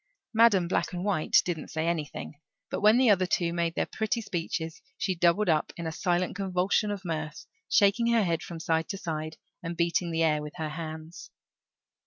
[0.33, 2.33] Madam Black and White didn't say anything;
[2.71, 6.35] but when the other two made their pretty speeches she doubled up in a silent
[6.35, 10.53] convulsion of mirth, shaking her head from side to side and beating the air with
[10.57, 11.29] her hands.